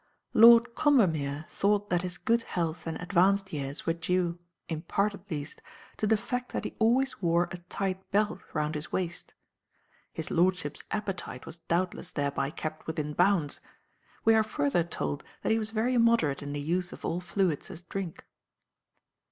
[0.33, 5.29] Lord Combermere thought that his good health and advanced years were due, in part at
[5.29, 5.61] least,
[5.97, 9.35] to the fact that he always wore a tight belt round his waist.
[10.11, 13.59] His lordship's appetite was doubtless thereby kept within bounds;
[14.25, 17.69] we are further told that he was very moderate in the use of all fluids
[17.69, 18.25] as drink.